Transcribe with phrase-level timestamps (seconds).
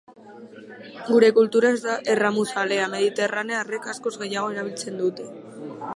[1.09, 5.29] Gure kultura ez da erramuzalea, mediterranearrek askoz gehiago erabiltzen dute.